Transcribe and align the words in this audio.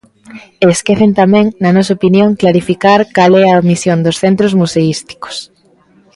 E 0.63 0.65
esquecen 0.75 1.11
tamén, 1.21 1.45
na 1.63 1.71
nosa 1.75 1.95
opinión, 1.97 2.39
clarificar 2.41 2.99
cal 3.15 3.31
é 3.43 3.45
a 3.51 3.65
misión 3.69 3.99
dos 4.05 4.19
centros 4.23 4.51
museísticos. 4.61 5.35